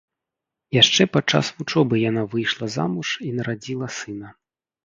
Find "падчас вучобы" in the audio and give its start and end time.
1.17-1.95